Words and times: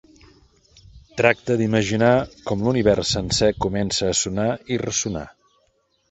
Tracta 1.19 1.57
d'imaginar 1.59 2.09
com 2.51 2.63
l'univers 2.67 3.11
sencer 3.17 3.49
comença 3.67 4.09
a 4.09 4.15
sonar 4.23 4.47
i 4.77 4.81
ressonar. 4.85 5.25